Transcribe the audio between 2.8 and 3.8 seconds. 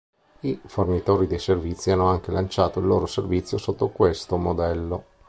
loro servizio